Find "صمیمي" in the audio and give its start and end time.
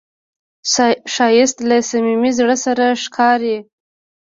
1.89-2.31